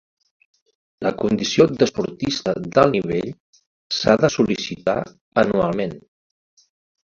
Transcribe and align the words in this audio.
La 1.07 1.11
condició 1.19 1.67
d'esportista 1.83 2.55
d'alt 2.77 2.93
nivell 2.95 3.31
s'ha 4.01 4.19
de 4.25 4.35
sol·licitar 4.39 4.99
anualment. 5.47 5.97